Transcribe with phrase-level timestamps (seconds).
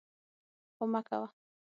[0.75, 1.27] خو مه کوه!